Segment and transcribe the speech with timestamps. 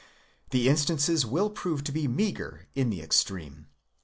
[0.49, 3.67] the instances will prove to be meagre in the extreme.